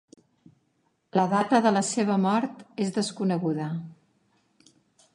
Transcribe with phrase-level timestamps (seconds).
[1.19, 3.71] La data de la seva mort és desconeguda.